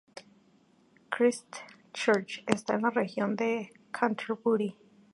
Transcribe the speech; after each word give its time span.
Christchurch 1.11 2.43
está 2.47 2.73
en 2.73 2.81
la 2.81 2.89
región 2.89 3.35
de 3.35 3.71
Canterbury. 3.91 4.75